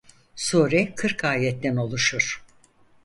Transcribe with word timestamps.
Sure 0.35 0.95
kırk 0.95 1.23
ayetten 1.25 1.75
oluşur. 1.75 2.43